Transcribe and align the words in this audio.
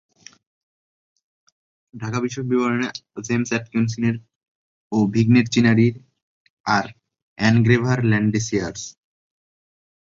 ঢাকা 1.93 2.17
বিষয়ক 2.25 2.47
বিবরণ 2.51 2.81
জেমস 3.27 3.49
অ্যাটকিনসনের 3.51 4.15
ও 4.91 4.97
ভিগনেট 5.13 5.47
চিনারির, 5.53 5.95
আর 6.65 6.85
এনগ্রেভার 7.37 7.99
ল্যান্ডসিয়ার। 8.11 8.75